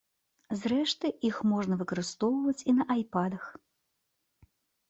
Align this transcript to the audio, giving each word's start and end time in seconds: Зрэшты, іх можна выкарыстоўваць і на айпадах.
Зрэшты, 0.61 1.11
іх 1.29 1.37
можна 1.51 1.77
выкарыстоўваць 1.81 2.57
і 2.73 2.75
на 2.81 2.89
айпадах. 2.95 3.45